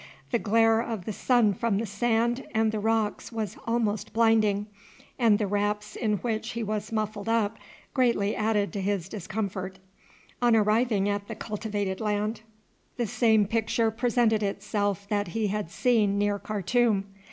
[0.31, 4.65] The glare of the sun from the sand and the rocks was almost blinding,
[5.19, 7.57] and the wraps in which he was muffled up
[7.93, 9.77] greatly added to his discomfort.
[10.41, 12.41] On arriving at the cultivated land
[12.97, 17.05] the same picture presented itself that he had seen near Khartoum.